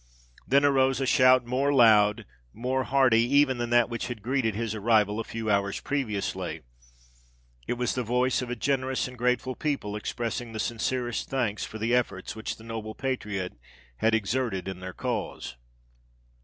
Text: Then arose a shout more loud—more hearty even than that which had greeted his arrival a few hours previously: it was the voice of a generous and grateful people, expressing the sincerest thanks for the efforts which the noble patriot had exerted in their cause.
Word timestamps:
Then 0.47 0.65
arose 0.65 0.99
a 0.99 1.05
shout 1.05 1.45
more 1.45 1.71
loud—more 1.71 2.85
hearty 2.85 3.19
even 3.19 3.59
than 3.59 3.69
that 3.69 3.87
which 3.87 4.07
had 4.07 4.23
greeted 4.23 4.55
his 4.55 4.73
arrival 4.73 5.19
a 5.19 5.23
few 5.23 5.47
hours 5.47 5.79
previously: 5.79 6.61
it 7.67 7.73
was 7.73 7.93
the 7.93 8.01
voice 8.01 8.41
of 8.41 8.49
a 8.49 8.55
generous 8.55 9.07
and 9.07 9.15
grateful 9.15 9.53
people, 9.55 9.95
expressing 9.95 10.53
the 10.53 10.59
sincerest 10.59 11.29
thanks 11.29 11.65
for 11.65 11.77
the 11.77 11.93
efforts 11.93 12.35
which 12.35 12.55
the 12.55 12.63
noble 12.63 12.95
patriot 12.95 13.53
had 13.97 14.15
exerted 14.15 14.67
in 14.67 14.79
their 14.79 14.93
cause. 14.93 15.55